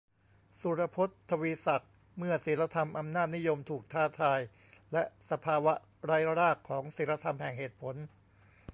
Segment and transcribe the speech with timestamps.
[0.61, 4.39] สุรพศ ทวีศักดิ์ "เมื่อศีลธรรมอำนาจนิยมถูกท้าทาย
[4.91, 5.73] และสภาวะ
[6.05, 7.95] ไร้รากของศีลธรรมแห่งเหตุผล"